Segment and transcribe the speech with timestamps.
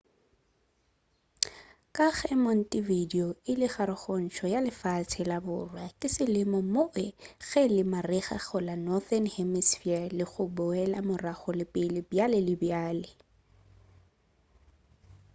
[1.95, 7.07] ka ge montevideo e le karogantšho ya lefase ya borwa ke selemo moo ge
[7.61, 12.55] e le marega go la northern hemispher le go boela morago le pele bjale le
[12.61, 13.09] bjale